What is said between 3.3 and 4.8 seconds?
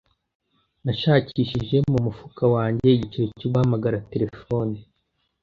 cyo guhamagara terefone.